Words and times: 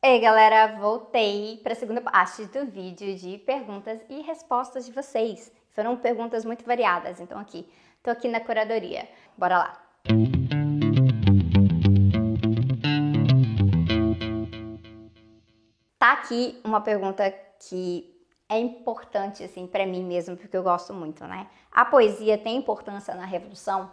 Ei 0.00 0.20
galera, 0.20 0.76
voltei 0.78 1.58
para 1.60 1.72
a 1.72 1.76
segunda 1.76 2.00
parte 2.00 2.44
do 2.44 2.66
vídeo 2.66 3.16
de 3.16 3.36
perguntas 3.38 4.00
e 4.08 4.22
respostas 4.22 4.86
de 4.86 4.92
vocês. 4.92 5.50
Foram 5.70 5.96
perguntas 5.96 6.44
muito 6.44 6.64
variadas, 6.64 7.18
então 7.18 7.36
aqui, 7.36 7.68
tô 8.00 8.08
aqui 8.08 8.28
na 8.28 8.38
curadoria. 8.38 9.08
Bora 9.36 9.58
lá. 9.58 9.82
Tá 15.98 16.12
aqui 16.12 16.60
uma 16.62 16.80
pergunta 16.80 17.28
que 17.68 18.08
é 18.48 18.56
importante 18.56 19.42
assim 19.42 19.66
para 19.66 19.84
mim 19.84 20.04
mesmo, 20.04 20.36
porque 20.36 20.56
eu 20.56 20.62
gosto 20.62 20.94
muito, 20.94 21.26
né? 21.26 21.48
A 21.72 21.84
poesia 21.84 22.38
tem 22.38 22.56
importância 22.56 23.16
na 23.16 23.24
revolução? 23.24 23.90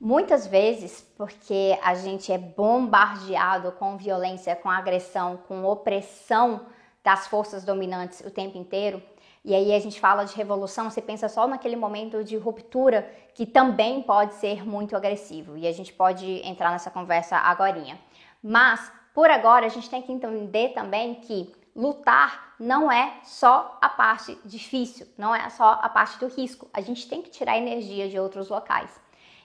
Muitas 0.00 0.46
vezes, 0.46 1.06
porque 1.14 1.78
a 1.82 1.94
gente 1.94 2.32
é 2.32 2.38
bombardeado 2.38 3.70
com 3.72 3.98
violência, 3.98 4.56
com 4.56 4.70
agressão, 4.70 5.36
com 5.46 5.62
opressão 5.66 6.62
das 7.04 7.26
forças 7.26 7.64
dominantes 7.64 8.20
o 8.20 8.30
tempo 8.30 8.56
inteiro, 8.56 9.02
e 9.44 9.54
aí 9.54 9.74
a 9.74 9.78
gente 9.78 10.00
fala 10.00 10.24
de 10.24 10.34
revolução, 10.34 10.88
você 10.88 11.02
pensa 11.02 11.28
só 11.28 11.46
naquele 11.46 11.76
momento 11.76 12.24
de 12.24 12.38
ruptura 12.38 13.10
que 13.34 13.44
também 13.44 14.02
pode 14.02 14.34
ser 14.36 14.66
muito 14.66 14.96
agressivo, 14.96 15.58
e 15.58 15.66
a 15.66 15.72
gente 15.72 15.92
pode 15.92 16.26
entrar 16.48 16.70
nessa 16.70 16.90
conversa 16.90 17.36
agorinha. 17.36 17.98
Mas, 18.42 18.90
por 19.14 19.30
agora, 19.30 19.66
a 19.66 19.68
gente 19.70 19.90
tem 19.90 20.00
que 20.00 20.12
entender 20.12 20.70
também 20.70 21.16
que 21.16 21.54
lutar 21.76 22.54
não 22.58 22.90
é 22.90 23.18
só 23.22 23.76
a 23.82 23.88
parte 23.90 24.38
difícil, 24.46 25.06
não 25.18 25.34
é 25.34 25.50
só 25.50 25.78
a 25.82 25.88
parte 25.90 26.18
do 26.18 26.26
risco. 26.26 26.70
A 26.72 26.80
gente 26.80 27.06
tem 27.06 27.20
que 27.20 27.30
tirar 27.30 27.58
energia 27.58 28.08
de 28.08 28.18
outros 28.18 28.48
locais. 28.48 28.90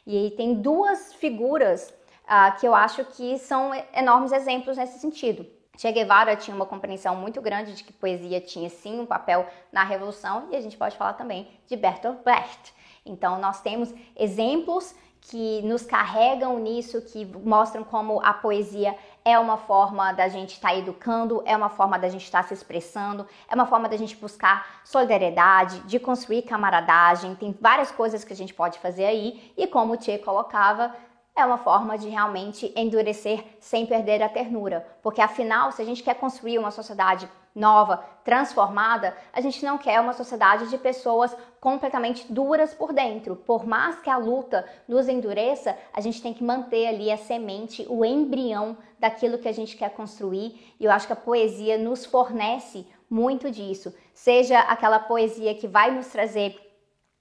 E 0.06 0.32
tem 0.32 0.56
duas 0.56 1.14
figuras 1.14 1.94
uh, 2.26 2.60
que 2.60 2.68
eu 2.68 2.76
acho 2.76 3.04
que 3.06 3.38
são 3.40 3.72
enormes 3.94 4.32
exemplos 4.32 4.78
nesse 4.78 5.00
sentido. 5.00 5.46
Che 5.78 5.92
Guevara 5.92 6.36
tinha 6.36 6.56
uma 6.56 6.66
compreensão 6.66 7.16
muito 7.16 7.42
grande 7.42 7.74
de 7.74 7.84
que 7.84 7.92
poesia 7.92 8.40
tinha 8.40 8.70
sim 8.70 9.00
um 9.00 9.06
papel 9.06 9.46
na 9.72 9.84
revolução 9.84 10.48
e 10.52 10.56
a 10.56 10.62
gente 10.62 10.78
pode 10.78 10.96
falar 10.96 11.14
também 11.14 11.50
de 11.68 11.76
Bertolt 11.76 12.24
Brecht. 12.24 12.74
Então 13.06 13.40
nós 13.40 13.62
temos 13.62 13.94
exemplos 14.16 14.96
que 15.22 15.62
nos 15.64 15.84
carregam 15.84 16.60
nisso, 16.60 17.02
que 17.02 17.26
mostram 17.26 17.84
como 17.84 18.22
a 18.24 18.34
poesia 18.34 18.96
é 19.26 19.40
uma 19.40 19.58
forma 19.58 20.12
da 20.12 20.28
gente 20.28 20.54
estar 20.54 20.70
tá 20.70 20.76
educando, 20.76 21.42
é 21.48 21.58
uma 21.58 21.68
forma 21.68 21.98
da 21.98 22.08
gente 22.08 22.24
estar 22.24 22.44
tá 22.44 22.48
se 22.48 22.54
expressando, 22.54 23.28
é 23.50 23.56
uma 23.56 23.66
forma 23.66 23.90
da 23.90 23.98
gente 23.98 24.16
buscar 24.16 24.82
solidariedade, 24.84 25.80
de 25.80 26.00
construir 26.00 26.44
camaradagem. 26.44 27.34
Tem 27.34 27.58
várias 27.60 27.90
coisas 27.90 28.24
que 28.24 28.32
a 28.32 28.36
gente 28.36 28.54
pode 28.54 28.78
fazer 28.78 29.06
aí, 29.06 29.52
e 29.58 29.66
como 29.66 29.94
o 29.94 29.98
Tchê 29.98 30.20
colocava, 30.20 30.96
é 31.36 31.46
uma 31.46 31.58
forma 31.58 31.98
de 31.98 32.08
realmente 32.08 32.72
endurecer 32.76 33.44
sem 33.60 33.86
perder 33.86 34.24
a 34.24 34.30
ternura. 34.30 34.88
Porque 35.02 35.20
afinal, 35.20 35.72
se 35.72 35.82
a 35.82 35.86
gente 35.86 36.02
quer 36.02 36.16
construir 36.16 36.58
uma 36.58 36.72
sociedade 36.72 37.30
nova, 37.54 38.04
transformada, 38.24 39.16
a 39.32 39.40
gente 39.40 39.64
não 39.64 39.78
quer 39.78 40.00
uma 40.00 40.14
sociedade 40.14 40.70
de 40.70 40.78
pessoas 40.78 41.36
completamente 41.60 42.32
duras 42.32 42.74
por 42.74 42.92
dentro. 42.92 43.36
Por 43.36 43.66
mais 43.66 44.00
que 44.00 44.10
a 44.10 44.18
luta 44.18 44.66
nos 44.88 45.08
endureça, 45.08 45.78
a 45.94 46.02
gente 46.02 46.22
tem 46.22 46.34
que 46.34 46.44
manter 46.44 46.88
ali 46.88 47.12
a 47.12 47.18
semente, 47.18 47.86
o 47.90 48.04
embrião 48.04 48.78
daquilo 49.00 49.38
que 49.38 49.48
a 49.48 49.54
gente 49.54 49.76
quer 49.76 49.90
construir. 49.92 50.76
E 50.80 50.86
eu 50.86 50.92
acho 50.92 51.08
que 51.08 51.14
a 51.14 51.18
poesia 51.18 51.78
nos 51.78 52.06
fornece 52.06 52.86
muito 53.10 53.52
disso. 53.52 53.94
Seja 54.14 54.60
aquela 54.60 55.00
poesia 55.00 55.54
que 55.56 55.68
vai 55.68 55.92
nos 55.92 56.08
trazer 56.08 56.60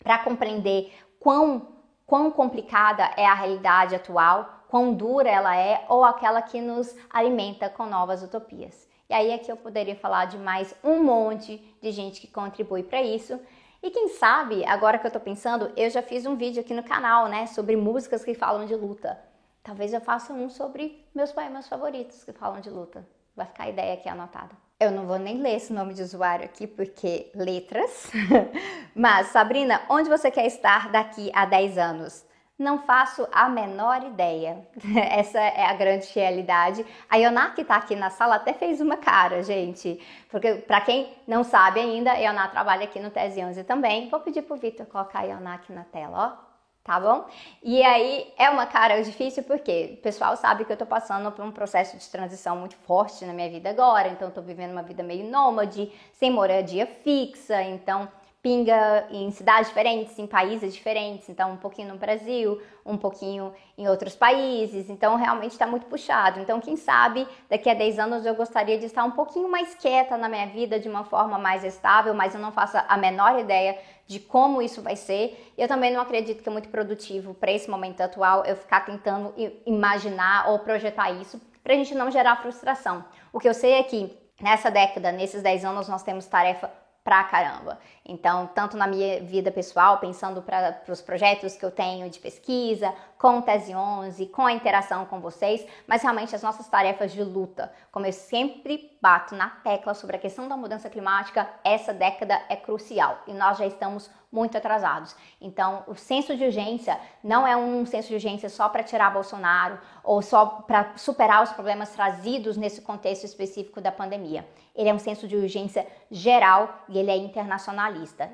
para 0.02 0.18
compreender 0.18 0.92
quão 1.20 1.73
quão 2.06 2.30
complicada 2.30 3.02
é 3.16 3.26
a 3.26 3.34
realidade 3.34 3.94
atual, 3.94 4.64
quão 4.68 4.92
dura 4.92 5.28
ela 5.28 5.56
é, 5.56 5.84
ou 5.88 6.04
aquela 6.04 6.42
que 6.42 6.60
nos 6.60 6.94
alimenta 7.10 7.68
com 7.68 7.86
novas 7.86 8.22
utopias. 8.22 8.88
E 9.08 9.14
aí 9.14 9.32
aqui 9.32 9.50
eu 9.50 9.56
poderia 9.56 9.96
falar 9.96 10.26
de 10.26 10.38
mais 10.38 10.74
um 10.82 11.02
monte 11.02 11.58
de 11.80 11.92
gente 11.92 12.20
que 12.20 12.26
contribui 12.26 12.82
para 12.82 13.02
isso. 13.02 13.38
E 13.82 13.90
quem 13.90 14.08
sabe, 14.08 14.64
agora 14.64 14.98
que 14.98 15.06
eu 15.06 15.10
tô 15.10 15.20
pensando, 15.20 15.70
eu 15.76 15.90
já 15.90 16.02
fiz 16.02 16.24
um 16.24 16.36
vídeo 16.36 16.60
aqui 16.60 16.72
no 16.72 16.82
canal, 16.82 17.28
né, 17.28 17.46
sobre 17.46 17.76
músicas 17.76 18.24
que 18.24 18.34
falam 18.34 18.64
de 18.64 18.74
luta. 18.74 19.18
Talvez 19.62 19.92
eu 19.92 20.00
faça 20.00 20.32
um 20.32 20.48
sobre 20.48 21.06
meus 21.14 21.32
poemas 21.32 21.68
favoritos 21.68 22.24
que 22.24 22.32
falam 22.32 22.60
de 22.60 22.70
luta. 22.70 23.06
Vai 23.36 23.46
ficar 23.46 23.64
a 23.64 23.68
ideia 23.68 23.94
aqui 23.94 24.08
anotada. 24.08 24.54
Eu 24.78 24.90
não 24.90 25.06
vou 25.06 25.18
nem 25.18 25.38
ler 25.38 25.56
esse 25.56 25.72
nome 25.72 25.94
de 25.94 26.02
usuário 26.02 26.44
aqui 26.44 26.66
porque 26.66 27.30
letras. 27.34 28.10
Mas, 28.94 29.28
Sabrina, 29.28 29.80
onde 29.88 30.08
você 30.08 30.30
quer 30.30 30.46
estar 30.46 30.90
daqui 30.90 31.30
a 31.34 31.44
10 31.44 31.78
anos? 31.78 32.26
Não 32.56 32.78
faço 32.78 33.26
a 33.32 33.48
menor 33.48 34.04
ideia. 34.04 34.66
Essa 35.10 35.40
é 35.40 35.64
a 35.64 35.74
grande 35.74 36.06
realidade. 36.14 36.86
A 37.10 37.16
Ioná 37.16 37.50
que 37.50 37.62
está 37.62 37.76
aqui 37.76 37.96
na 37.96 38.10
sala 38.10 38.36
até 38.36 38.52
fez 38.52 38.80
uma 38.80 38.96
cara, 38.96 39.42
gente. 39.42 40.00
Porque 40.30 40.54
para 40.56 40.80
quem 40.80 41.12
não 41.26 41.42
sabe 41.42 41.80
ainda, 41.80 42.12
a 42.12 42.16
Ioná 42.16 42.46
trabalha 42.48 42.84
aqui 42.84 43.00
no 43.00 43.10
Tese 43.10 43.44
11 43.44 43.64
também. 43.64 44.08
Vou 44.08 44.20
pedir 44.20 44.42
pro 44.42 44.56
Vitor 44.56 44.86
colocar 44.86 45.20
a 45.20 45.24
Ioná 45.24 45.54
aqui 45.54 45.72
na 45.72 45.84
tela, 45.84 46.38
ó 46.40 46.53
tá 46.84 47.00
bom? 47.00 47.24
E 47.62 47.82
aí 47.82 48.30
é 48.38 48.50
uma 48.50 48.66
cara 48.66 49.02
difícil 49.02 49.42
porque 49.42 49.96
o 49.98 50.02
pessoal 50.02 50.36
sabe 50.36 50.66
que 50.66 50.72
eu 50.72 50.76
tô 50.76 50.84
passando 50.84 51.32
por 51.32 51.42
um 51.42 51.50
processo 51.50 51.96
de 51.96 52.06
transição 52.10 52.56
muito 52.56 52.76
forte 52.76 53.24
na 53.24 53.32
minha 53.32 53.48
vida 53.48 53.70
agora, 53.70 54.08
então 54.08 54.28
eu 54.28 54.34
tô 54.34 54.42
vivendo 54.42 54.72
uma 54.72 54.82
vida 54.82 55.02
meio 55.02 55.28
nômade, 55.30 55.90
sem 56.12 56.30
moradia 56.30 56.86
fixa, 56.86 57.62
então 57.62 58.06
pinga 58.44 59.06
em 59.10 59.30
cidades 59.30 59.70
diferentes, 59.70 60.18
em 60.18 60.26
países 60.26 60.74
diferentes, 60.74 61.30
então 61.30 61.52
um 61.52 61.56
pouquinho 61.56 61.88
no 61.88 61.96
Brasil, 61.96 62.60
um 62.84 62.94
pouquinho 62.94 63.54
em 63.78 63.88
outros 63.88 64.14
países, 64.14 64.90
então 64.90 65.16
realmente 65.16 65.52
está 65.52 65.66
muito 65.66 65.86
puxado. 65.86 66.38
Então, 66.38 66.60
quem 66.60 66.76
sabe 66.76 67.26
daqui 67.48 67.70
a 67.70 67.74
10 67.74 67.98
anos 67.98 68.26
eu 68.26 68.34
gostaria 68.34 68.76
de 68.76 68.84
estar 68.84 69.02
um 69.02 69.12
pouquinho 69.12 69.50
mais 69.50 69.74
quieta 69.74 70.18
na 70.18 70.28
minha 70.28 70.46
vida, 70.46 70.78
de 70.78 70.90
uma 70.90 71.04
forma 71.04 71.38
mais 71.38 71.64
estável, 71.64 72.12
mas 72.12 72.34
eu 72.34 72.40
não 72.40 72.52
faço 72.52 72.76
a 72.86 72.96
menor 72.98 73.38
ideia 73.38 73.78
de 74.06 74.20
como 74.20 74.60
isso 74.60 74.82
vai 74.82 74.94
ser. 74.94 75.54
Eu 75.56 75.66
também 75.66 75.90
não 75.90 76.02
acredito 76.02 76.42
que 76.42 76.48
é 76.50 76.52
muito 76.52 76.68
produtivo 76.68 77.32
para 77.32 77.50
esse 77.50 77.70
momento 77.70 78.02
atual 78.02 78.44
eu 78.44 78.56
ficar 78.56 78.84
tentando 78.84 79.32
imaginar 79.64 80.50
ou 80.50 80.58
projetar 80.58 81.10
isso, 81.12 81.40
para 81.62 81.72
a 81.72 81.76
gente 81.76 81.94
não 81.94 82.10
gerar 82.10 82.36
frustração. 82.36 83.06
O 83.32 83.40
que 83.40 83.48
eu 83.48 83.54
sei 83.54 83.72
é 83.72 83.82
que 83.82 84.14
nessa 84.38 84.70
década, 84.70 85.10
nesses 85.10 85.40
10 85.40 85.64
anos, 85.64 85.88
nós 85.88 86.02
temos 86.02 86.26
tarefa 86.26 86.70
pra 87.04 87.22
caramba. 87.24 87.78
Então, 88.06 88.46
tanto 88.54 88.76
na 88.76 88.86
minha 88.86 89.22
vida 89.22 89.50
pessoal, 89.50 89.98
pensando 89.98 90.42
para 90.42 90.82
os 90.88 91.00
projetos 91.00 91.56
que 91.56 91.64
eu 91.64 91.70
tenho 91.70 92.10
de 92.10 92.18
pesquisa, 92.18 92.94
com 93.16 93.38
o 93.38 93.42
Tese 93.42 93.74
11, 93.74 94.26
com 94.26 94.44
a 94.44 94.52
interação 94.52 95.06
com 95.06 95.20
vocês, 95.20 95.66
mas 95.86 96.02
realmente 96.02 96.34
as 96.34 96.42
nossas 96.42 96.68
tarefas 96.68 97.10
de 97.12 97.24
luta. 97.24 97.72
Como 97.90 98.04
eu 98.04 98.12
sempre 98.12 98.94
bato 99.00 99.34
na 99.34 99.48
tecla 99.48 99.94
sobre 99.94 100.16
a 100.16 100.18
questão 100.18 100.46
da 100.46 100.56
mudança 100.56 100.90
climática, 100.90 101.48
essa 101.64 101.94
década 101.94 102.38
é 102.50 102.56
crucial 102.56 103.22
e 103.26 103.32
nós 103.32 103.56
já 103.56 103.64
estamos 103.64 104.10
muito 104.30 104.58
atrasados. 104.58 105.16
Então, 105.40 105.84
o 105.86 105.94
senso 105.94 106.36
de 106.36 106.44
urgência 106.44 107.00
não 107.22 107.46
é 107.46 107.56
um 107.56 107.86
senso 107.86 108.08
de 108.08 108.14
urgência 108.14 108.50
só 108.50 108.68
para 108.68 108.82
tirar 108.82 109.12
Bolsonaro 109.12 109.78
ou 110.02 110.20
só 110.20 110.44
para 110.44 110.92
superar 110.96 111.42
os 111.42 111.52
problemas 111.52 111.90
trazidos 111.90 112.56
nesse 112.56 112.82
contexto 112.82 113.24
específico 113.24 113.80
da 113.80 113.92
pandemia. 113.92 114.46
Ele 114.74 114.88
é 114.88 114.94
um 114.94 114.98
senso 114.98 115.28
de 115.28 115.36
urgência 115.36 115.86
geral 116.10 116.84
e 116.88 116.98
ele 116.98 117.10
é 117.10 117.16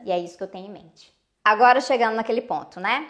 e 0.05 0.13
é 0.13 0.19
isso 0.19 0.37
que 0.37 0.43
eu 0.43 0.49
tenho 0.49 0.67
em 0.67 0.73
mente. 0.73 1.13
Agora 1.45 1.81
chegando 1.81 2.17
naquele 2.17 2.43
ponto, 2.43 2.79
né? 2.81 3.09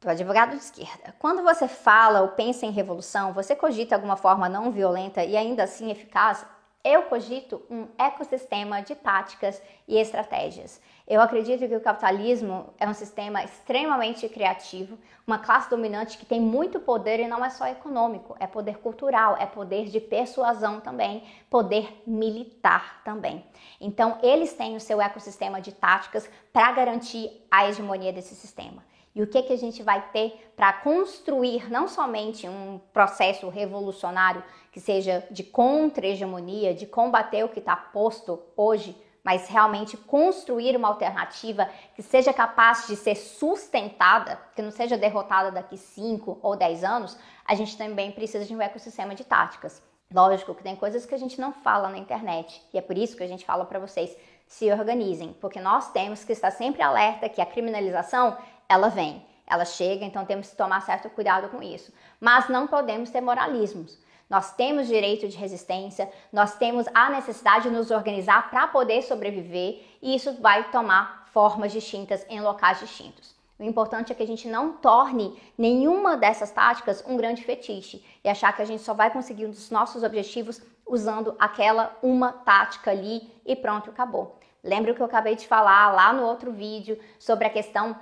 do 0.00 0.08
advogado 0.08 0.50
de 0.50 0.62
esquerda. 0.62 1.14
Quando 1.18 1.42
você 1.42 1.66
fala 1.66 2.20
ou 2.20 2.28
pensa 2.28 2.64
em 2.64 2.70
revolução, 2.70 3.32
você 3.32 3.56
cogita 3.56 3.94
alguma 3.96 4.16
forma 4.16 4.48
não 4.48 4.70
violenta 4.70 5.24
e 5.24 5.36
ainda 5.36 5.64
assim 5.64 5.90
eficaz? 5.90 6.46
Eu 6.84 7.02
cogito 7.02 7.60
um 7.68 7.88
ecossistema 7.98 8.80
de 8.80 8.94
táticas 8.94 9.60
e 9.86 9.96
estratégias. 9.96 10.80
Eu 11.06 11.20
acredito 11.20 11.66
que 11.66 11.74
o 11.74 11.80
capitalismo 11.80 12.72
é 12.78 12.88
um 12.88 12.94
sistema 12.94 13.42
extremamente 13.42 14.28
criativo, 14.28 14.96
uma 15.26 15.38
classe 15.38 15.68
dominante 15.68 16.16
que 16.16 16.24
tem 16.24 16.40
muito 16.40 16.78
poder 16.78 17.18
e 17.18 17.26
não 17.26 17.44
é 17.44 17.50
só 17.50 17.66
econômico, 17.66 18.36
é 18.38 18.46
poder 18.46 18.78
cultural, 18.78 19.36
é 19.38 19.46
poder 19.46 19.86
de 19.86 20.00
persuasão 20.00 20.80
também, 20.80 21.24
poder 21.50 22.02
militar 22.06 23.02
também. 23.04 23.44
Então, 23.80 24.18
eles 24.22 24.52
têm 24.52 24.76
o 24.76 24.80
seu 24.80 25.00
ecossistema 25.00 25.60
de 25.60 25.72
táticas 25.72 26.30
para 26.52 26.70
garantir 26.72 27.44
a 27.50 27.68
hegemonia 27.68 28.12
desse 28.12 28.34
sistema 28.34 28.82
e 29.18 29.22
o 29.22 29.26
que, 29.26 29.42
que 29.42 29.52
a 29.52 29.58
gente 29.58 29.82
vai 29.82 30.00
ter 30.12 30.52
para 30.54 30.72
construir 30.72 31.68
não 31.72 31.88
somente 31.88 32.48
um 32.48 32.80
processo 32.92 33.48
revolucionário 33.48 34.44
que 34.70 34.78
seja 34.78 35.26
de 35.28 35.42
contra-hegemonia, 35.42 36.72
de 36.72 36.86
combater 36.86 37.42
o 37.42 37.48
que 37.48 37.58
está 37.58 37.74
posto 37.74 38.40
hoje, 38.56 38.96
mas 39.24 39.48
realmente 39.48 39.96
construir 39.96 40.76
uma 40.76 40.86
alternativa 40.86 41.68
que 41.96 42.02
seja 42.02 42.32
capaz 42.32 42.86
de 42.86 42.94
ser 42.94 43.16
sustentada, 43.16 44.40
que 44.54 44.62
não 44.62 44.70
seja 44.70 44.96
derrotada 44.96 45.50
daqui 45.50 45.76
5 45.76 46.38
ou 46.40 46.54
10 46.54 46.84
anos, 46.84 47.18
a 47.44 47.56
gente 47.56 47.76
também 47.76 48.12
precisa 48.12 48.44
de 48.44 48.54
um 48.54 48.62
ecossistema 48.62 49.16
de 49.16 49.24
táticas. 49.24 49.82
Lógico 50.14 50.54
que 50.54 50.62
tem 50.62 50.76
coisas 50.76 51.04
que 51.04 51.14
a 51.14 51.18
gente 51.18 51.40
não 51.40 51.52
fala 51.52 51.88
na 51.88 51.98
internet, 51.98 52.62
e 52.72 52.78
é 52.78 52.80
por 52.80 52.96
isso 52.96 53.16
que 53.16 53.24
a 53.24 53.28
gente 53.28 53.44
fala 53.44 53.64
para 53.64 53.80
vocês 53.80 54.16
se 54.46 54.72
organizem, 54.72 55.34
porque 55.40 55.60
nós 55.60 55.92
temos 55.92 56.24
que 56.24 56.32
estar 56.32 56.50
sempre 56.50 56.80
alerta 56.80 57.28
que 57.28 57.42
a 57.42 57.46
criminalização 57.46 58.38
ela 58.68 58.88
vem, 58.88 59.24
ela 59.46 59.64
chega, 59.64 60.04
então 60.04 60.24
temos 60.24 60.50
que 60.50 60.56
tomar 60.56 60.82
certo 60.82 61.08
cuidado 61.10 61.48
com 61.48 61.62
isso. 61.62 61.92
Mas 62.20 62.48
não 62.48 62.66
podemos 62.66 63.10
ter 63.10 63.20
moralismos. 63.20 63.98
Nós 64.28 64.54
temos 64.54 64.86
direito 64.86 65.26
de 65.26 65.38
resistência, 65.38 66.10
nós 66.30 66.56
temos 66.56 66.86
a 66.92 67.08
necessidade 67.08 67.68
de 67.68 67.74
nos 67.74 67.90
organizar 67.90 68.50
para 68.50 68.66
poder 68.66 69.00
sobreviver 69.02 69.82
e 70.02 70.14
isso 70.14 70.34
vai 70.34 70.70
tomar 70.70 71.26
formas 71.32 71.72
distintas 71.72 72.26
em 72.28 72.40
locais 72.40 72.78
distintos. 72.78 73.34
O 73.58 73.64
importante 73.64 74.12
é 74.12 74.14
que 74.14 74.22
a 74.22 74.26
gente 74.26 74.46
não 74.46 74.74
torne 74.74 75.36
nenhuma 75.56 76.16
dessas 76.16 76.50
táticas 76.50 77.02
um 77.06 77.16
grande 77.16 77.42
fetiche 77.42 78.04
e 78.22 78.28
achar 78.28 78.54
que 78.54 78.62
a 78.62 78.64
gente 78.64 78.82
só 78.82 78.92
vai 78.92 79.10
conseguir 79.10 79.46
os 79.46 79.70
nossos 79.70 80.02
objetivos 80.02 80.60
usando 80.86 81.34
aquela 81.38 81.96
uma 82.02 82.32
tática 82.32 82.90
ali 82.90 83.32
e 83.44 83.56
pronto, 83.56 83.90
acabou. 83.90 84.38
Lembra 84.62 84.92
o 84.92 84.94
que 84.94 85.00
eu 85.00 85.06
acabei 85.06 85.34
de 85.34 85.46
falar 85.46 85.90
lá 85.92 86.12
no 86.12 86.22
outro 86.22 86.52
vídeo 86.52 87.00
sobre 87.18 87.46
a 87.46 87.50
questão 87.50 87.96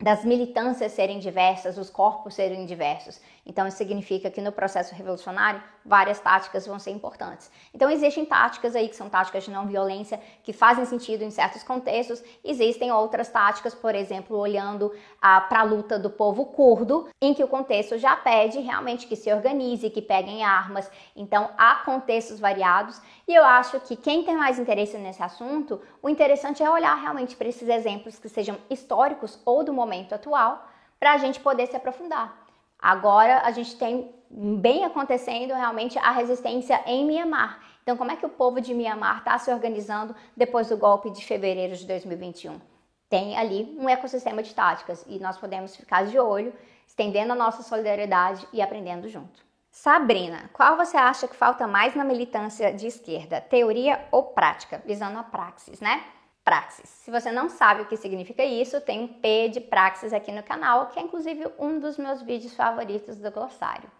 das 0.00 0.24
militâncias 0.24 0.92
serem 0.92 1.18
diversas, 1.20 1.78
os 1.78 1.88
corpos 1.88 2.34
serem 2.34 2.66
diversos. 2.66 3.20
Então, 3.46 3.66
isso 3.66 3.76
significa 3.76 4.30
que 4.30 4.40
no 4.40 4.50
processo 4.50 4.94
revolucionário, 4.94 5.62
várias 5.84 6.18
táticas 6.18 6.66
vão 6.66 6.78
ser 6.78 6.90
importantes. 6.90 7.50
Então, 7.74 7.90
existem 7.90 8.24
táticas 8.24 8.74
aí 8.74 8.88
que 8.88 8.96
são 8.96 9.08
táticas 9.08 9.44
de 9.44 9.50
não 9.50 9.66
violência, 9.66 10.18
que 10.42 10.52
fazem 10.52 10.84
sentido 10.86 11.22
em 11.22 11.30
certos 11.30 11.62
contextos. 11.62 12.22
Existem 12.42 12.90
outras 12.90 13.28
táticas, 13.28 13.74
por 13.74 13.94
exemplo, 13.94 14.36
olhando 14.38 14.92
ah, 15.20 15.42
para 15.42 15.60
a 15.60 15.62
luta 15.62 15.98
do 15.98 16.08
povo 16.08 16.46
curdo, 16.46 17.06
em 17.20 17.34
que 17.34 17.44
o 17.44 17.48
contexto 17.48 17.98
já 17.98 18.16
pede 18.16 18.60
realmente 18.60 19.06
que 19.06 19.14
se 19.14 19.32
organize, 19.32 19.90
que 19.90 20.00
peguem 20.00 20.42
armas. 20.42 20.90
Então, 21.14 21.50
há 21.58 21.76
contextos 21.76 22.40
variados. 22.40 23.00
E 23.28 23.34
eu 23.34 23.44
acho 23.44 23.78
que 23.80 23.94
quem 23.94 24.24
tem 24.24 24.36
mais 24.36 24.58
interesse 24.58 24.96
nesse 24.96 25.22
assunto, 25.22 25.80
o 26.02 26.08
interessante 26.08 26.62
é 26.62 26.70
olhar 26.70 26.94
realmente 26.94 27.36
para 27.36 27.48
esses 27.48 27.68
exemplos 27.68 28.18
que 28.18 28.28
sejam 28.28 28.56
históricos 28.70 29.38
ou 29.44 29.62
do 29.62 29.72
momento 29.84 30.14
atual, 30.14 30.66
para 30.98 31.12
a 31.12 31.18
gente 31.18 31.40
poder 31.40 31.66
se 31.66 31.76
aprofundar. 31.76 32.36
Agora 32.78 33.42
a 33.44 33.50
gente 33.50 33.76
tem 33.76 34.14
bem 34.30 34.84
acontecendo 34.84 35.54
realmente 35.54 35.98
a 35.98 36.10
resistência 36.10 36.82
em 36.86 37.06
Mianmar. 37.06 37.60
Então, 37.82 37.96
como 37.96 38.10
é 38.10 38.16
que 38.16 38.26
o 38.26 38.30
povo 38.30 38.60
de 38.60 38.74
Mianmar 38.74 39.18
está 39.18 39.38
se 39.38 39.52
organizando 39.52 40.14
depois 40.36 40.68
do 40.68 40.76
golpe 40.76 41.10
de 41.10 41.24
fevereiro 41.24 41.76
de 41.76 41.86
2021? 41.86 42.60
Tem 43.08 43.36
ali 43.36 43.76
um 43.78 43.88
ecossistema 43.88 44.42
de 44.42 44.54
táticas 44.54 45.04
e 45.06 45.18
nós 45.18 45.36
podemos 45.36 45.76
ficar 45.76 46.06
de 46.06 46.18
olho, 46.18 46.52
estendendo 46.86 47.32
a 47.32 47.36
nossa 47.36 47.62
solidariedade 47.62 48.46
e 48.52 48.60
aprendendo 48.62 49.08
junto. 49.08 49.44
Sabrina, 49.70 50.48
qual 50.52 50.76
você 50.76 50.96
acha 50.96 51.28
que 51.28 51.36
falta 51.36 51.66
mais 51.66 51.94
na 51.94 52.04
militância 52.04 52.72
de 52.72 52.86
esquerda, 52.86 53.40
teoria 53.40 54.06
ou 54.10 54.22
prática? 54.22 54.82
Visando 54.86 55.18
a 55.18 55.22
praxis, 55.22 55.80
né? 55.80 56.02
Praxis. 56.44 56.88
Se 56.88 57.10
você 57.10 57.32
não 57.32 57.48
sabe 57.48 57.82
o 57.82 57.86
que 57.86 57.96
significa 57.96 58.44
isso, 58.44 58.80
tem 58.80 59.00
um 59.00 59.08
P 59.08 59.48
de 59.48 59.60
praxis 59.60 60.12
aqui 60.12 60.30
no 60.30 60.42
canal, 60.42 60.88
que 60.88 60.98
é 60.98 61.02
inclusive 61.02 61.46
um 61.58 61.78
dos 61.78 61.96
meus 61.96 62.20
vídeos 62.20 62.54
favoritos 62.54 63.16
do 63.16 63.30
glossário. 63.30 63.90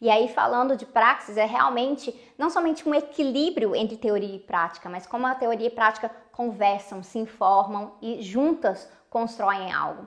E 0.00 0.08
aí, 0.08 0.28
falando 0.28 0.76
de 0.76 0.86
praxis, 0.86 1.36
é 1.36 1.44
realmente 1.44 2.18
não 2.38 2.48
somente 2.48 2.88
um 2.88 2.94
equilíbrio 2.94 3.76
entre 3.76 3.98
teoria 3.98 4.34
e 4.34 4.38
prática, 4.38 4.88
mas 4.88 5.06
como 5.06 5.26
a 5.26 5.34
teoria 5.34 5.66
e 5.66 5.70
prática 5.70 6.10
conversam, 6.32 7.02
se 7.02 7.18
informam 7.18 7.92
e 8.00 8.22
juntas 8.22 8.90
constroem 9.10 9.70
algo. 9.70 10.06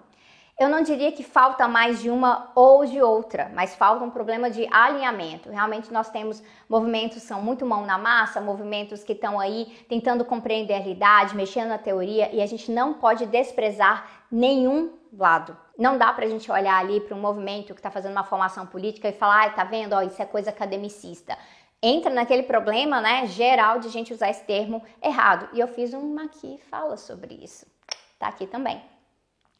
Eu 0.59 0.69
não 0.69 0.83
diria 0.83 1.11
que 1.11 1.23
falta 1.23 1.67
mais 1.67 1.99
de 1.99 2.11
uma 2.11 2.51
ou 2.53 2.85
de 2.85 3.01
outra, 3.01 3.51
mas 3.55 3.75
falta 3.75 4.05
um 4.05 4.11
problema 4.11 4.51
de 4.51 4.67
alinhamento. 4.71 5.49
Realmente 5.49 5.91
nós 5.91 6.11
temos 6.11 6.43
movimentos 6.69 7.17
que 7.17 7.27
são 7.27 7.41
muito 7.41 7.65
mão 7.65 7.85
na 7.85 7.97
massa, 7.97 8.39
movimentos 8.39 9.03
que 9.03 9.13
estão 9.13 9.39
aí 9.39 9.83
tentando 9.89 10.23
compreender 10.23 10.75
a 10.75 10.77
realidade, 10.77 11.35
mexendo 11.35 11.69
na 11.69 11.79
teoria, 11.79 12.29
e 12.31 12.41
a 12.41 12.45
gente 12.45 12.71
não 12.71 12.93
pode 12.93 13.25
desprezar 13.25 14.07
nenhum 14.31 14.93
lado. 15.17 15.57
Não 15.77 15.97
dá 15.97 16.13
pra 16.13 16.27
gente 16.27 16.51
olhar 16.51 16.77
ali 16.79 17.01
para 17.01 17.15
um 17.15 17.19
movimento 17.19 17.73
que 17.73 17.79
está 17.79 17.89
fazendo 17.89 18.11
uma 18.11 18.23
formação 18.23 18.67
política 18.67 19.09
e 19.09 19.13
falar, 19.13 19.41
ai, 19.41 19.55
tá 19.55 19.63
vendo, 19.63 19.93
ó, 19.93 20.03
isso 20.03 20.21
é 20.21 20.25
coisa 20.25 20.51
academicista 20.51 21.35
entra 21.85 22.09
naquele 22.09 22.43
problema, 22.43 23.01
né, 23.01 23.27
geral 23.27 23.77
de 23.77 23.89
gente 23.89 24.13
usar 24.13 24.29
esse 24.29 24.45
termo 24.45 24.81
errado. 25.01 25.49
E 25.51 25.59
eu 25.59 25.67
fiz 25.67 25.93
uma 25.93 26.29
que 26.29 26.57
fala 26.69 26.95
sobre 26.95 27.35
isso. 27.35 27.67
Tá 28.17 28.27
aqui 28.27 28.47
também. 28.47 28.81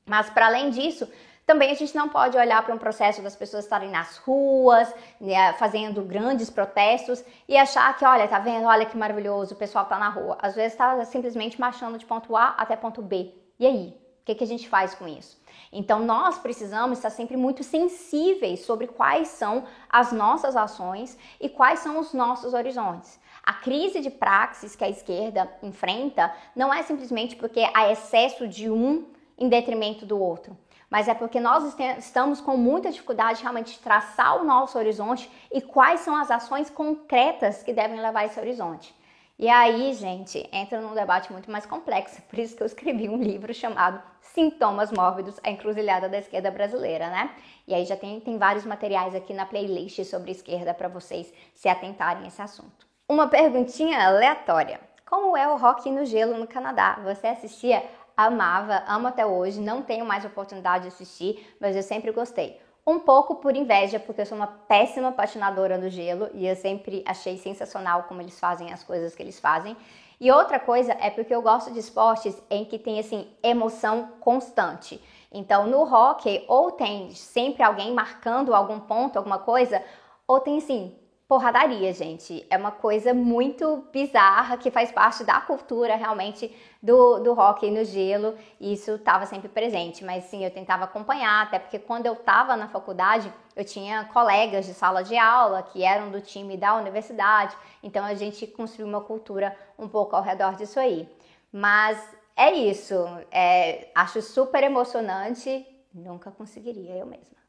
Mas 0.05 0.29
para 0.29 0.47
além 0.47 0.69
disso, 0.69 1.07
também 1.45 1.71
a 1.71 1.75
gente 1.75 1.95
não 1.95 2.07
pode 2.07 2.37
olhar 2.37 2.63
para 2.63 2.73
um 2.73 2.77
processo 2.77 3.21
das 3.21 3.35
pessoas 3.35 3.65
estarem 3.65 3.89
nas 3.89 4.17
ruas, 4.17 4.93
né, 5.19 5.53
fazendo 5.53 6.01
grandes 6.01 6.49
protestos 6.49 7.23
e 7.47 7.57
achar 7.57 7.95
que, 7.97 8.05
olha, 8.05 8.27
tá 8.27 8.39
vendo, 8.39 8.65
olha 8.65 8.85
que 8.85 8.97
maravilhoso, 8.97 9.53
o 9.53 9.57
pessoal 9.57 9.85
tá 9.85 9.97
na 9.97 10.09
rua. 10.09 10.37
Às 10.41 10.55
vezes 10.55 10.73
está 10.73 11.03
simplesmente 11.05 11.59
marchando 11.59 11.97
de 11.97 12.05
ponto 12.05 12.35
A 12.35 12.55
até 12.57 12.75
ponto 12.75 13.01
B. 13.01 13.33
E 13.59 13.65
aí? 13.65 14.03
O 14.21 14.25
que, 14.25 14.35
que 14.35 14.43
a 14.45 14.47
gente 14.47 14.69
faz 14.69 14.95
com 14.95 15.05
isso? 15.05 15.37
Então, 15.69 15.99
nós 15.99 16.37
precisamos 16.37 16.97
estar 16.97 17.09
sempre 17.09 17.35
muito 17.35 17.61
sensíveis 17.61 18.61
sobre 18.61 18.87
quais 18.87 19.27
são 19.27 19.65
as 19.89 20.13
nossas 20.13 20.55
ações 20.55 21.17
e 21.41 21.49
quais 21.49 21.79
são 21.79 21.99
os 21.99 22.13
nossos 22.13 22.53
horizontes. 22.53 23.19
A 23.43 23.53
crise 23.55 23.99
de 23.99 24.09
praxis 24.09 24.77
que 24.77 24.83
a 24.85 24.89
esquerda 24.89 25.51
enfrenta 25.61 26.33
não 26.55 26.73
é 26.73 26.81
simplesmente 26.83 27.35
porque 27.35 27.69
há 27.73 27.91
excesso 27.91 28.47
de 28.47 28.69
um 28.69 29.11
em 29.37 29.49
detrimento 29.49 30.05
do 30.05 30.19
outro. 30.19 30.57
Mas 30.89 31.07
é 31.07 31.13
porque 31.13 31.39
nós 31.39 31.75
estamos 31.97 32.39
com 32.39 32.55
muita 32.55 32.91
dificuldade 32.91 33.41
realmente 33.41 33.73
de 33.73 33.79
traçar 33.79 34.39
o 34.39 34.43
nosso 34.43 34.77
horizonte 34.77 35.29
e 35.51 35.59
quais 35.59 36.01
são 36.01 36.15
as 36.15 36.29
ações 36.29 36.69
concretas 36.69 37.63
que 37.63 37.73
devem 37.73 37.99
levar 37.99 38.25
esse 38.25 38.39
horizonte. 38.39 38.93
E 39.39 39.49
aí, 39.49 39.91
gente, 39.93 40.47
entra 40.51 40.79
num 40.79 40.93
debate 40.93 41.31
muito 41.31 41.49
mais 41.49 41.65
complexo. 41.65 42.21
Por 42.29 42.37
isso 42.37 42.55
que 42.55 42.61
eu 42.61 42.67
escrevi 42.67 43.09
um 43.09 43.17
livro 43.17 43.51
chamado 43.53 43.99
Sintomas 44.21 44.91
Mórbidos, 44.91 45.39
a 45.43 45.49
encruzilhada 45.49 46.07
da 46.07 46.19
esquerda 46.19 46.51
brasileira, 46.51 47.09
né? 47.09 47.31
E 47.67 47.73
aí 47.73 47.85
já 47.85 47.97
tem, 47.97 48.19
tem 48.19 48.37
vários 48.37 48.63
materiais 48.63 49.15
aqui 49.15 49.33
na 49.33 49.47
playlist 49.47 50.03
sobre 50.05 50.31
esquerda 50.31 50.73
para 50.73 50.87
vocês 50.87 51.33
se 51.55 51.67
atentarem 51.67 52.25
a 52.25 52.27
esse 52.27 52.41
assunto. 52.41 52.87
Uma 53.09 53.27
perguntinha 53.27 54.05
aleatória. 54.05 54.79
Como 55.05 55.35
é 55.35 55.47
o 55.47 55.57
rock 55.57 55.89
no 55.89 56.05
gelo 56.05 56.37
no 56.37 56.47
Canadá? 56.47 56.99
Você 57.03 57.27
assistia 57.27 57.83
amava, 58.15 58.83
amo 58.87 59.07
até 59.07 59.25
hoje, 59.25 59.59
não 59.59 59.81
tenho 59.81 60.05
mais 60.05 60.23
oportunidade 60.25 60.83
de 60.83 60.89
assistir, 60.89 61.55
mas 61.59 61.75
eu 61.75 61.83
sempre 61.83 62.11
gostei. 62.11 62.59
Um 62.85 62.99
pouco 62.99 63.35
por 63.35 63.55
inveja, 63.55 63.97
porque 63.97 64.21
eu 64.21 64.25
sou 64.25 64.37
uma 64.37 64.47
péssima 64.47 65.11
patinadora 65.11 65.77
no 65.77 65.89
gelo 65.89 66.29
e 66.33 66.45
eu 66.45 66.55
sempre 66.55 67.01
achei 67.05 67.37
sensacional 67.37 68.03
como 68.03 68.21
eles 68.21 68.37
fazem 68.39 68.73
as 68.73 68.83
coisas 68.83 69.15
que 69.15 69.23
eles 69.23 69.39
fazem. 69.39 69.77
E 70.19 70.31
outra 70.31 70.59
coisa 70.59 70.95
é 70.99 71.09
porque 71.09 71.33
eu 71.33 71.41
gosto 71.41 71.71
de 71.71 71.79
esportes 71.79 72.41
em 72.49 72.65
que 72.65 72.77
tem 72.77 72.99
assim 72.99 73.27
emoção 73.41 74.09
constante. 74.19 75.01
Então, 75.31 75.65
no 75.65 75.81
hockey, 75.83 76.45
ou 76.47 76.71
tem 76.71 77.11
sempre 77.11 77.63
alguém 77.63 77.93
marcando 77.93 78.53
algum 78.53 78.79
ponto, 78.79 79.17
alguma 79.17 79.39
coisa, 79.39 79.83
ou 80.27 80.39
tem 80.39 80.57
assim 80.57 80.95
porradaria, 81.27 81.93
gente. 81.93 82.45
É 82.49 82.57
uma 82.57 82.71
coisa 82.71 83.13
muito 83.13 83.87
bizarra 83.91 84.57
que 84.57 84.69
faz 84.69 84.91
parte 84.91 85.23
da 85.23 85.39
cultura 85.41 85.95
realmente 85.95 86.55
do, 86.81 87.19
do 87.19 87.31
hockey 87.31 87.71
no 87.71 87.83
gelo. 87.83 88.35
E 88.59 88.73
isso 88.73 88.91
estava 88.91 89.25
sempre 89.25 89.47
presente. 89.47 90.03
Mas 90.03 90.25
sim, 90.25 90.43
eu 90.43 90.51
tentava 90.51 90.83
acompanhar, 90.83 91.43
até 91.43 91.59
porque 91.59 91.79
quando 91.79 92.05
eu 92.05 92.13
estava 92.13 92.55
na 92.55 92.67
faculdade, 92.67 93.31
eu 93.55 93.63
tinha 93.63 94.05
colegas 94.05 94.65
de 94.65 94.73
sala 94.73 95.03
de 95.03 95.17
aula 95.17 95.63
que 95.63 95.83
eram 95.83 96.11
do 96.11 96.21
time 96.21 96.57
da 96.57 96.75
universidade. 96.75 97.55
Então 97.81 98.05
a 98.05 98.13
gente 98.13 98.45
construiu 98.47 98.87
uma 98.87 99.01
cultura 99.01 99.55
um 99.77 99.87
pouco 99.87 100.15
ao 100.15 100.21
redor 100.21 100.55
disso 100.55 100.79
aí. 100.79 101.09
Mas 101.51 101.97
é 102.35 102.51
isso. 102.51 102.95
É, 103.31 103.89
acho 103.95 104.21
super 104.21 104.63
emocionante. 104.63 105.65
Nunca 105.93 106.31
conseguiria 106.31 106.95
eu 106.95 107.05
mesma. 107.05 107.42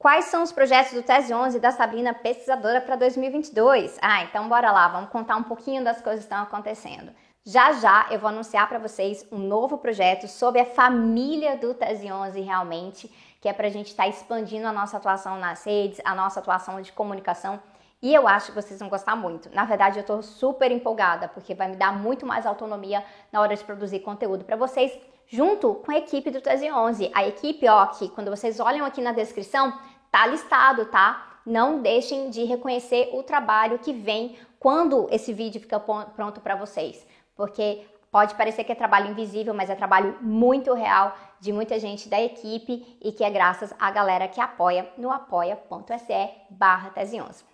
Quais 0.00 0.24
são 0.24 0.42
os 0.42 0.50
projetos 0.50 0.94
do 0.94 1.02
Tese 1.02 1.34
11 1.34 1.60
da 1.60 1.72
Sabrina 1.72 2.14
Pesquisadora 2.14 2.80
para 2.80 2.96
2022? 2.96 3.98
Ah, 4.00 4.22
então 4.22 4.48
bora 4.48 4.72
lá, 4.72 4.88
vamos 4.88 5.10
contar 5.10 5.36
um 5.36 5.42
pouquinho 5.42 5.84
das 5.84 6.00
coisas 6.00 6.24
que 6.24 6.32
estão 6.32 6.42
acontecendo. 6.42 7.12
Já 7.44 7.74
já 7.74 8.06
eu 8.10 8.18
vou 8.18 8.30
anunciar 8.30 8.66
para 8.66 8.78
vocês 8.78 9.26
um 9.30 9.36
novo 9.36 9.76
projeto 9.76 10.26
sobre 10.26 10.62
a 10.62 10.64
família 10.64 11.54
do 11.58 11.74
Tese 11.74 12.10
11 12.10 12.40
realmente, 12.40 13.14
que 13.42 13.46
é 13.46 13.52
para 13.52 13.66
a 13.66 13.70
gente 13.70 13.88
estar 13.88 14.04
tá 14.04 14.08
expandindo 14.08 14.66
a 14.66 14.72
nossa 14.72 14.96
atuação 14.96 15.38
nas 15.38 15.66
redes, 15.66 16.00
a 16.02 16.14
nossa 16.14 16.40
atuação 16.40 16.80
de 16.80 16.92
comunicação. 16.92 17.60
E 18.02 18.14
eu 18.14 18.26
acho 18.26 18.46
que 18.46 18.54
vocês 18.54 18.80
vão 18.80 18.88
gostar 18.88 19.14
muito. 19.14 19.54
Na 19.54 19.66
verdade, 19.66 19.98
eu 19.98 20.00
estou 20.00 20.22
super 20.22 20.72
empolgada, 20.72 21.28
porque 21.28 21.54
vai 21.54 21.68
me 21.68 21.76
dar 21.76 21.92
muito 21.92 22.24
mais 22.24 22.46
autonomia 22.46 23.04
na 23.30 23.42
hora 23.42 23.54
de 23.54 23.62
produzir 23.62 24.00
conteúdo 24.00 24.46
para 24.46 24.56
vocês, 24.56 24.98
junto 25.26 25.74
com 25.74 25.92
a 25.92 25.98
equipe 25.98 26.30
do 26.30 26.40
Tese 26.40 26.70
11. 26.70 27.10
A 27.14 27.26
equipe, 27.26 27.68
ó, 27.68 27.84
que 27.86 28.08
quando 28.08 28.30
vocês 28.30 28.58
olham 28.58 28.86
aqui 28.86 29.02
na 29.02 29.12
descrição, 29.12 29.78
tá 30.10 30.26
listado, 30.26 30.86
tá? 30.86 31.40
Não 31.44 31.80
deixem 31.80 32.30
de 32.30 32.44
reconhecer 32.44 33.10
o 33.12 33.22
trabalho 33.22 33.78
que 33.78 33.92
vem 33.92 34.36
quando 34.58 35.08
esse 35.10 35.32
vídeo 35.32 35.60
fica 35.60 35.80
pronto 35.80 36.40
para 36.40 36.54
vocês, 36.54 37.06
porque 37.34 37.84
pode 38.10 38.34
parecer 38.34 38.64
que 38.64 38.72
é 38.72 38.74
trabalho 38.74 39.10
invisível, 39.10 39.54
mas 39.54 39.70
é 39.70 39.74
trabalho 39.74 40.18
muito 40.20 40.74
real 40.74 41.16
de 41.40 41.52
muita 41.52 41.78
gente 41.78 42.08
da 42.08 42.20
equipe 42.20 42.98
e 43.00 43.12
que 43.12 43.24
é 43.24 43.30
graças 43.30 43.72
à 43.78 43.90
galera 43.90 44.28
que 44.28 44.40
apoia 44.40 44.92
no 44.98 45.10
apoia.se 45.10 46.30
barra 46.50 46.90
tese 46.90 47.20
11. 47.20 47.49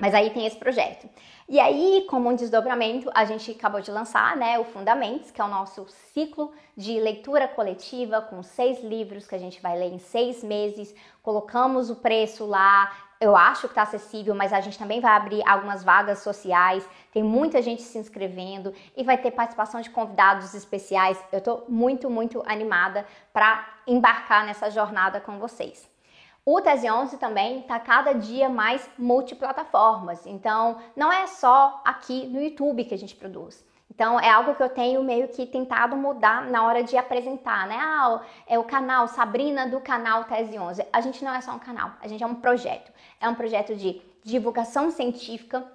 Mas 0.00 0.14
aí 0.14 0.30
tem 0.30 0.46
esse 0.46 0.56
projeto. 0.56 1.08
E 1.48 1.58
aí, 1.58 2.06
como 2.08 2.28
um 2.28 2.36
desdobramento, 2.36 3.10
a 3.14 3.24
gente 3.24 3.50
acabou 3.50 3.80
de 3.80 3.90
lançar 3.90 4.36
né, 4.36 4.58
o 4.58 4.64
Fundamentos, 4.64 5.30
que 5.30 5.40
é 5.40 5.44
o 5.44 5.48
nosso 5.48 5.86
ciclo 5.88 6.52
de 6.76 7.00
leitura 7.00 7.48
coletiva 7.48 8.20
com 8.20 8.42
seis 8.42 8.80
livros 8.84 9.26
que 9.26 9.34
a 9.34 9.38
gente 9.38 9.60
vai 9.60 9.76
ler 9.76 9.92
em 9.92 9.98
seis 9.98 10.44
meses. 10.44 10.94
Colocamos 11.20 11.90
o 11.90 11.96
preço 11.96 12.46
lá, 12.46 12.92
eu 13.20 13.36
acho 13.36 13.62
que 13.62 13.72
está 13.72 13.82
acessível, 13.82 14.34
mas 14.34 14.52
a 14.52 14.60
gente 14.60 14.78
também 14.78 15.00
vai 15.00 15.10
abrir 15.16 15.42
algumas 15.48 15.82
vagas 15.82 16.20
sociais. 16.20 16.88
Tem 17.12 17.22
muita 17.22 17.60
gente 17.60 17.82
se 17.82 17.98
inscrevendo 17.98 18.72
e 18.96 19.02
vai 19.02 19.18
ter 19.18 19.32
participação 19.32 19.80
de 19.80 19.90
convidados 19.90 20.54
especiais. 20.54 21.18
Eu 21.32 21.38
estou 21.38 21.64
muito, 21.68 22.08
muito 22.08 22.40
animada 22.46 23.04
para 23.32 23.66
embarcar 23.86 24.46
nessa 24.46 24.70
jornada 24.70 25.20
com 25.20 25.38
vocês. 25.40 25.97
O 26.50 26.62
Tese 26.62 26.90
11 26.90 27.18
também 27.18 27.58
está 27.58 27.78
cada 27.78 28.14
dia 28.14 28.48
mais 28.48 28.88
multiplataformas, 28.98 30.26
então 30.26 30.78
não 30.96 31.12
é 31.12 31.26
só 31.26 31.82
aqui 31.84 32.26
no 32.26 32.40
YouTube 32.40 32.86
que 32.86 32.94
a 32.94 32.96
gente 32.96 33.14
produz. 33.14 33.62
Então 33.90 34.18
é 34.18 34.30
algo 34.30 34.54
que 34.54 34.62
eu 34.62 34.70
tenho 34.70 35.04
meio 35.04 35.28
que 35.28 35.44
tentado 35.44 35.94
mudar 35.94 36.46
na 36.50 36.64
hora 36.64 36.82
de 36.82 36.96
apresentar, 36.96 37.66
né? 37.66 37.76
Ah, 37.78 38.22
é 38.46 38.58
o 38.58 38.64
canal 38.64 39.06
Sabrina 39.08 39.68
do 39.68 39.78
canal 39.78 40.24
Tese 40.24 40.58
11. 40.58 40.86
A 40.90 41.02
gente 41.02 41.22
não 41.22 41.34
é 41.34 41.42
só 41.42 41.52
um 41.52 41.58
canal, 41.58 41.90
a 42.00 42.08
gente 42.08 42.24
é 42.24 42.26
um 42.26 42.36
projeto. 42.36 42.90
É 43.20 43.28
um 43.28 43.34
projeto 43.34 43.76
de 43.76 44.00
divulgação 44.24 44.90
científica 44.90 45.70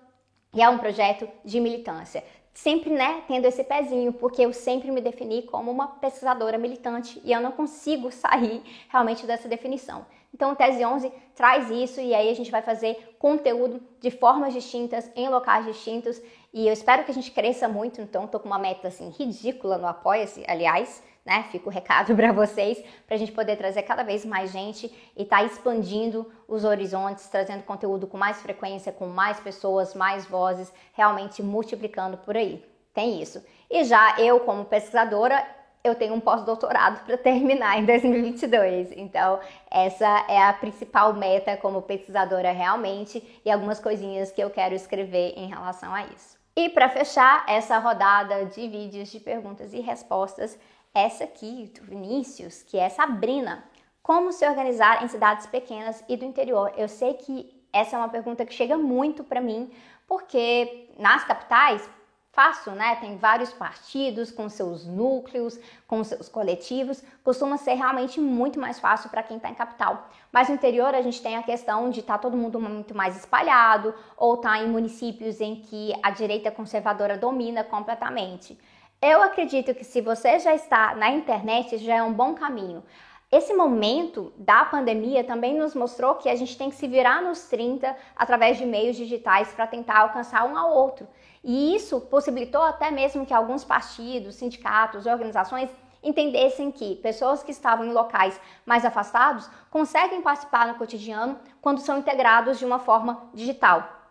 e 0.55 0.59
é 0.59 0.67
um 0.67 0.79
projeto 0.79 1.29
de 1.45 1.59
militância. 1.59 2.23
Sempre, 2.53 2.91
né, 2.91 3.23
tendo 3.27 3.45
esse 3.45 3.63
pezinho, 3.63 4.13
porque 4.13 4.43
eu 4.43 4.53
sempre 4.53 4.91
me 4.91 5.01
defini 5.01 5.41
como 5.41 5.71
uma 5.71 5.87
pesquisadora 5.87 6.57
militante 6.57 7.19
e 7.23 7.31
eu 7.31 7.41
não 7.41 7.51
consigo 7.51 8.11
sair 8.11 8.61
realmente 8.89 9.25
dessa 9.25 9.47
definição. 9.47 10.05
Então, 10.33 10.51
o 10.51 10.55
Tese 10.55 10.83
11 10.83 11.11
traz 11.35 11.69
isso 11.69 11.99
e 11.99 12.13
aí 12.13 12.29
a 12.29 12.35
gente 12.35 12.51
vai 12.51 12.61
fazer 12.61 13.15
conteúdo 13.19 13.81
de 13.99 14.09
formas 14.11 14.53
distintas, 14.53 15.09
em 15.15 15.29
locais 15.29 15.65
distintos 15.65 16.21
e 16.53 16.67
eu 16.67 16.73
espero 16.73 17.03
que 17.03 17.11
a 17.11 17.13
gente 17.13 17.31
cresça 17.31 17.67
muito. 17.67 18.01
Então, 18.01 18.25
estou 18.25 18.39
com 18.39 18.47
uma 18.47 18.59
meta 18.59 18.87
assim 18.87 19.09
ridícula 19.09 19.77
no 19.77 19.87
Apoia-se, 19.87 20.43
aliás, 20.47 21.03
né? 21.25 21.43
Fica 21.51 21.67
o 21.67 21.71
recado 21.71 22.13
para 22.17 22.31
vocês, 22.31 22.83
para 23.05 23.15
a 23.15 23.17
gente 23.17 23.31
poder 23.31 23.55
trazer 23.55 23.83
cada 23.83 24.03
vez 24.03 24.25
mais 24.25 24.51
gente 24.51 24.87
e 25.15 25.23
estar 25.23 25.39
tá 25.39 25.43
expandindo 25.43 26.31
os 26.47 26.63
horizontes, 26.63 27.27
trazendo 27.27 27.63
conteúdo 27.63 28.07
com 28.07 28.17
mais 28.17 28.41
frequência, 28.41 28.91
com 28.91 29.07
mais 29.07 29.39
pessoas, 29.39 29.93
mais 29.93 30.25
vozes, 30.25 30.71
realmente 30.93 31.41
multiplicando 31.41 32.17
por 32.17 32.35
aí. 32.35 32.63
Tem 32.93 33.21
isso. 33.21 33.43
E 33.69 33.83
já 33.83 34.19
eu, 34.19 34.39
como 34.41 34.65
pesquisadora, 34.65 35.43
eu 35.83 35.95
tenho 35.95 36.13
um 36.13 36.19
pós-doutorado 36.19 37.03
para 37.05 37.17
terminar 37.17 37.77
em 37.77 37.85
2022. 37.85 38.91
Então, 38.95 39.39
essa 39.69 40.25
é 40.29 40.41
a 40.41 40.53
principal 40.53 41.13
meta 41.13 41.57
como 41.57 41.81
pesquisadora 41.81 42.51
realmente 42.51 43.41
e 43.43 43.51
algumas 43.51 43.79
coisinhas 43.79 44.31
que 44.31 44.41
eu 44.41 44.49
quero 44.49 44.73
escrever 44.73 45.33
em 45.35 45.47
relação 45.47 45.93
a 45.93 46.05
isso. 46.05 46.37
E 46.55 46.69
para 46.69 46.87
fechar 46.87 47.43
essa 47.49 47.79
rodada 47.79 48.45
de 48.45 48.67
vídeos 48.67 49.09
de 49.09 49.19
perguntas 49.19 49.73
e 49.73 49.79
respostas, 49.79 50.57
essa 50.93 51.23
aqui 51.23 51.71
do 51.75 51.85
Vinícius, 51.85 52.61
que 52.63 52.77
é 52.77 52.87
Sabrina. 52.89 53.63
Como 54.01 54.31
se 54.31 54.47
organizar 54.47 55.03
em 55.03 55.07
cidades 55.07 55.47
pequenas 55.47 56.03
e 56.07 56.15
do 56.15 56.25
interior? 56.25 56.71
Eu 56.77 56.87
sei 56.87 57.13
que 57.13 57.63
essa 57.71 57.95
é 57.95 57.99
uma 57.99 58.09
pergunta 58.09 58.45
que 58.45 58.53
chega 58.53 58.77
muito 58.77 59.23
para 59.23 59.41
mim, 59.41 59.71
porque 60.07 60.89
nas 60.99 61.23
capitais 61.23 61.89
fácil, 62.33 62.73
né? 62.73 62.95
Tem 62.95 63.15
vários 63.15 63.53
partidos 63.53 64.31
com 64.31 64.49
seus 64.49 64.85
núcleos, 64.85 65.59
com 65.87 66.03
seus 66.03 66.27
coletivos, 66.27 67.03
costuma 67.23 67.57
ser 67.57 67.75
realmente 67.75 68.19
muito 68.19 68.59
mais 68.59 68.79
fácil 68.79 69.09
para 69.09 69.21
quem 69.21 69.37
está 69.37 69.49
em 69.49 69.55
capital. 69.55 70.09
Mas 70.31 70.49
no 70.49 70.55
interior 70.55 70.95
a 70.95 71.01
gente 71.01 71.21
tem 71.21 71.37
a 71.37 71.43
questão 71.43 71.91
de 71.91 71.99
estar 71.99 72.13
tá 72.13 72.19
todo 72.19 72.35
mundo 72.35 72.59
muito 72.59 72.95
mais 72.95 73.15
espalhado 73.15 73.93
ou 74.17 74.37
tá 74.37 74.57
em 74.57 74.67
municípios 74.67 75.39
em 75.39 75.57
que 75.57 75.93
a 76.01 76.09
direita 76.09 76.49
conservadora 76.49 77.17
domina 77.17 77.63
completamente. 77.63 78.57
Eu 79.05 79.21
acredito 79.21 79.75
que 79.75 79.83
se 79.83 79.99
você 79.99 80.39
já 80.39 80.55
está 80.55 80.95
na 80.95 81.09
internet, 81.09 81.77
já 81.77 81.95
é 81.95 82.01
um 82.01 82.13
bom 82.13 82.33
caminho. 82.33 82.81
Esse 83.29 83.53
momento 83.53 84.31
da 84.37 84.63
pandemia 84.63 85.25
também 85.25 85.57
nos 85.57 85.75
mostrou 85.75 86.15
que 86.15 86.29
a 86.29 86.35
gente 86.37 86.57
tem 86.57 86.69
que 86.69 86.77
se 86.77 86.87
virar 86.87 87.21
nos 87.21 87.41
30 87.49 87.93
através 88.15 88.57
de 88.57 88.65
meios 88.65 88.95
digitais 88.95 89.51
para 89.51 89.67
tentar 89.67 89.99
alcançar 89.99 90.45
um 90.45 90.57
ao 90.57 90.73
outro. 90.73 91.05
E 91.43 91.75
isso 91.75 91.99
possibilitou 91.99 92.61
até 92.61 92.91
mesmo 92.91 93.25
que 93.25 93.33
alguns 93.33 93.65
partidos, 93.65 94.35
sindicatos, 94.35 95.05
organizações 95.05 95.69
entendessem 96.01 96.71
que 96.71 96.95
pessoas 96.95 97.43
que 97.43 97.51
estavam 97.51 97.85
em 97.85 97.91
locais 97.91 98.39
mais 98.65 98.85
afastados 98.85 99.49
conseguem 99.69 100.21
participar 100.21 100.65
no 100.65 100.75
cotidiano 100.75 101.37
quando 101.61 101.81
são 101.81 101.97
integrados 101.97 102.57
de 102.57 102.63
uma 102.63 102.79
forma 102.79 103.29
digital, 103.33 104.02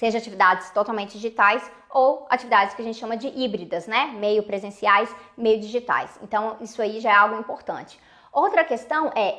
seja 0.00 0.16
atividades 0.16 0.70
totalmente 0.70 1.12
digitais 1.12 1.62
ou 1.90 2.26
atividades 2.30 2.72
que 2.74 2.80
a 2.80 2.84
gente 2.86 2.98
chama 2.98 3.18
de 3.18 3.28
híbridas, 3.28 3.86
né? 3.86 4.06
Meio 4.18 4.42
presenciais, 4.42 5.14
meio 5.36 5.60
digitais. 5.60 6.18
Então, 6.22 6.56
isso 6.62 6.80
aí 6.80 7.00
já 7.00 7.10
é 7.10 7.14
algo 7.14 7.38
importante. 7.38 8.00
Outra 8.32 8.64
questão 8.64 9.12
é 9.14 9.38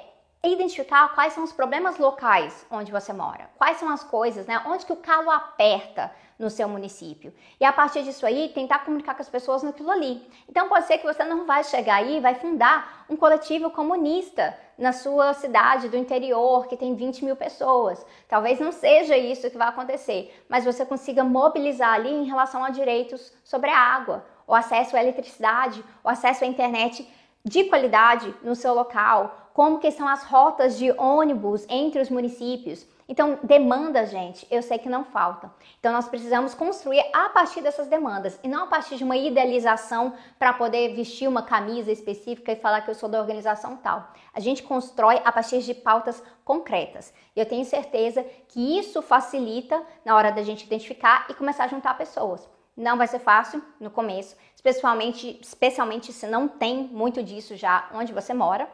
identificar 0.49 1.09
quais 1.13 1.33
são 1.33 1.43
os 1.43 1.51
problemas 1.51 1.97
locais 1.97 2.65
onde 2.71 2.91
você 2.91 3.13
mora, 3.13 3.49
quais 3.57 3.77
são 3.77 3.89
as 3.89 4.03
coisas, 4.03 4.47
né? 4.47 4.61
Onde 4.65 4.85
que 4.85 4.93
o 4.93 4.97
calo 4.97 5.29
aperta 5.29 6.11
no 6.39 6.49
seu 6.49 6.67
município. 6.67 7.31
E 7.59 7.63
a 7.63 7.71
partir 7.71 8.01
disso 8.01 8.25
aí, 8.25 8.49
tentar 8.49 8.79
comunicar 8.79 9.13
com 9.13 9.21
as 9.21 9.29
pessoas 9.29 9.61
naquilo 9.61 9.91
ali. 9.91 10.27
Então 10.49 10.67
pode 10.67 10.87
ser 10.87 10.97
que 10.97 11.05
você 11.05 11.23
não 11.23 11.45
vai 11.45 11.63
chegar 11.63 11.97
aí 11.97 12.19
vai 12.19 12.33
fundar 12.33 13.05
um 13.07 13.15
coletivo 13.15 13.69
comunista 13.69 14.57
na 14.75 14.91
sua 14.91 15.35
cidade 15.35 15.87
do 15.89 15.95
interior 15.95 16.65
que 16.65 16.75
tem 16.75 16.95
20 16.95 17.23
mil 17.23 17.35
pessoas. 17.35 18.03
Talvez 18.27 18.59
não 18.59 18.71
seja 18.71 19.15
isso 19.15 19.51
que 19.51 19.57
vai 19.57 19.67
acontecer, 19.67 20.43
mas 20.49 20.65
você 20.65 20.83
consiga 20.83 21.23
mobilizar 21.23 21.93
ali 21.93 22.09
em 22.09 22.25
relação 22.25 22.63
a 22.63 22.71
direitos 22.71 23.31
sobre 23.43 23.69
a 23.69 23.77
água, 23.77 24.25
o 24.47 24.55
acesso 24.55 24.97
à 24.97 25.01
eletricidade, 25.01 25.85
o 26.03 26.09
acesso 26.09 26.43
à 26.43 26.47
internet 26.47 27.07
de 27.45 27.65
qualidade 27.65 28.33
no 28.41 28.55
seu 28.55 28.73
local, 28.73 29.40
como 29.53 29.79
que 29.79 29.91
são 29.91 30.07
as 30.07 30.23
rotas 30.23 30.77
de 30.77 30.91
ônibus 30.91 31.65
entre 31.69 32.01
os 32.01 32.09
municípios. 32.09 32.87
Então, 33.07 33.39
demanda, 33.43 34.05
gente, 34.05 34.47
eu 34.49 34.63
sei 34.63 34.77
que 34.77 34.87
não 34.87 35.03
falta. 35.03 35.51
Então, 35.79 35.91
nós 35.91 36.07
precisamos 36.07 36.53
construir 36.53 37.03
a 37.11 37.27
partir 37.27 37.61
dessas 37.61 37.87
demandas 37.87 38.39
e 38.41 38.47
não 38.47 38.63
a 38.63 38.67
partir 38.67 38.95
de 38.95 39.03
uma 39.03 39.17
idealização 39.17 40.13
para 40.39 40.53
poder 40.53 40.95
vestir 40.95 41.27
uma 41.27 41.43
camisa 41.43 41.91
específica 41.91 42.53
e 42.53 42.55
falar 42.55 42.81
que 42.81 42.89
eu 42.89 42.95
sou 42.95 43.09
da 43.09 43.19
organização 43.19 43.75
tal. 43.75 44.13
A 44.33 44.39
gente 44.39 44.63
constrói 44.63 45.21
a 45.25 45.31
partir 45.31 45.61
de 45.61 45.73
pautas 45.73 46.23
concretas. 46.45 47.13
E 47.35 47.39
eu 47.41 47.45
tenho 47.45 47.65
certeza 47.65 48.25
que 48.47 48.79
isso 48.79 49.01
facilita 49.01 49.81
na 50.05 50.15
hora 50.15 50.31
da 50.31 50.41
gente 50.41 50.65
identificar 50.65 51.25
e 51.29 51.33
começar 51.33 51.65
a 51.65 51.67
juntar 51.67 51.97
pessoas. 51.97 52.47
Não 52.77 52.97
vai 52.97 53.07
ser 53.07 53.19
fácil 53.19 53.61
no 53.77 53.91
começo, 53.91 54.37
especialmente, 54.55 55.37
especialmente 55.41 56.13
se 56.13 56.25
não 56.27 56.47
tem 56.47 56.85
muito 56.85 57.21
disso 57.21 57.57
já 57.57 57.89
onde 57.93 58.13
você 58.13 58.33
mora, 58.33 58.69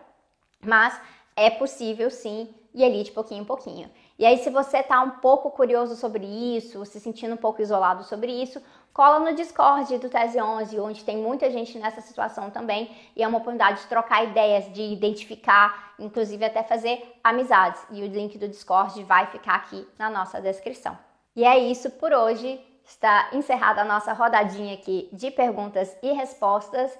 mas 0.66 1.00
é 1.36 1.50
possível 1.50 2.10
sim 2.10 2.54
e 2.74 2.84
ali 2.84 3.04
de 3.04 3.12
pouquinho 3.12 3.42
em 3.42 3.46
pouquinho. 3.46 3.90
E 4.20 4.26
aí, 4.26 4.38
se 4.38 4.50
você 4.50 4.82
tá 4.84 5.02
um 5.02 5.12
pouco 5.12 5.52
curioso 5.52 5.96
sobre 5.96 6.26
isso, 6.26 6.86
se 6.86 7.00
sentindo 7.00 7.34
um 7.34 7.38
pouco 7.38 7.62
isolado 7.62 8.04
sobre 8.04 8.32
isso, 8.32 8.62
cola 8.94 9.20
no 9.20 9.36
Discord 9.36 9.98
do 10.00 10.10
Tese 10.10 10.42
11, 10.42 10.80
onde 10.80 11.04
tem 11.04 11.18
muita 11.18 11.52
gente 11.52 11.78
nessa 11.78 12.02
situação 12.02 12.50
também, 12.50 12.90
e 13.16 13.22
é 13.22 13.28
uma 13.28 13.38
oportunidade 13.38 13.82
de 13.82 13.88
trocar 13.88 14.24
ideias, 14.24 14.72
de 14.74 14.82
identificar, 14.82 15.94
inclusive 16.00 16.44
até 16.46 16.64
fazer 16.64 17.20
amizades. 17.24 17.82
E 17.92 18.02
o 18.02 18.08
link 18.08 18.38
do 18.38 18.48
Discord 18.48 19.04
vai 19.04 19.28
ficar 19.28 19.56
aqui 19.56 19.88
na 19.98 20.10
nossa 20.10 20.42
descrição. 20.42 20.98
E 21.36 21.44
é 21.44 21.58
isso 21.58 21.92
por 21.92 22.12
hoje. 22.12 22.60
Está 22.84 23.30
encerrada 23.34 23.82
a 23.82 23.86
nossa 23.86 24.14
rodadinha 24.14 24.74
aqui 24.74 25.10
de 25.12 25.30
perguntas 25.30 25.96
e 26.02 26.14
respostas. 26.14 26.98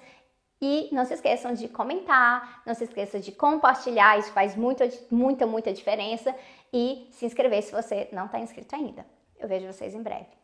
E 0.60 0.88
não 0.92 1.04
se 1.04 1.14
esqueçam 1.14 1.52
de 1.54 1.68
comentar, 1.68 2.62
não 2.66 2.74
se 2.74 2.84
esqueçam 2.84 3.20
de 3.20 3.30
compartilhar, 3.32 4.18
isso 4.18 4.32
faz 4.32 4.56
muita, 4.56 4.88
muita, 5.10 5.46
muita 5.46 5.72
diferença. 5.72 6.34
E 6.72 7.08
se 7.12 7.26
inscrever 7.26 7.62
se 7.62 7.72
você 7.72 8.08
não 8.12 8.26
está 8.26 8.38
inscrito 8.38 8.74
ainda. 8.74 9.06
Eu 9.38 9.48
vejo 9.48 9.66
vocês 9.66 9.94
em 9.94 10.02
breve. 10.02 10.37